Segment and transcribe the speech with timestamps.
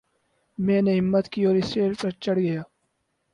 [0.57, 2.61] میں نے ہمت کی اور سٹیج پر چڑھ گیا